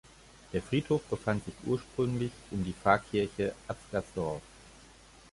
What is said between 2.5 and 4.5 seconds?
die Pfarrkirche Atzgersdorf.